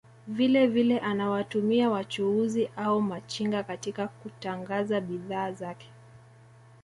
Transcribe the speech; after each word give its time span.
Vile 0.27 0.67
vile 0.67 0.99
anawatumia 0.99 1.89
wachuuzi 1.89 2.69
au 2.75 3.01
machinga 3.01 3.63
katika 3.63 4.07
kutangaza 4.07 5.01
bidhaa 5.01 5.51
zake 5.51 5.89